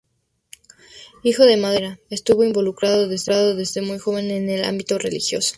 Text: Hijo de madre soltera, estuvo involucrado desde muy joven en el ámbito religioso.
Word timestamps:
Hijo 1.21 1.43
de 1.45 1.57
madre 1.57 1.81
soltera, 1.85 1.99
estuvo 2.09 2.43
involucrado 2.43 3.07
desde 3.07 3.81
muy 3.83 3.99
joven 3.99 4.31
en 4.31 4.49
el 4.49 4.63
ámbito 4.63 4.97
religioso. 4.97 5.49